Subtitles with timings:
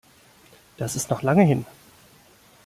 [0.77, 1.63] Das ist noch lange hin.